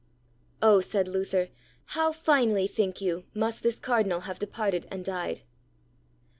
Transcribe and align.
Oh! 0.63 0.79
said 0.81 1.07
Luther, 1.07 1.49
how 1.93 2.11
finely, 2.11 2.65
think 2.65 3.01
you, 3.01 3.25
must 3.35 3.61
this 3.61 3.77
Cardinal 3.77 4.21
have 4.21 4.39
departed 4.39 4.87
and 4.89 5.05
died? 5.05 5.43